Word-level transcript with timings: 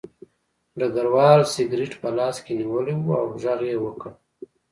ډګروال 0.79 1.41
سګرټ 1.53 1.91
په 2.01 2.09
لاس 2.17 2.37
کې 2.45 2.53
نیولی 2.59 2.95
و 2.97 3.07
او 3.21 3.25
غږ 3.43 3.59
یې 3.69 3.77
وکړ 3.85 4.11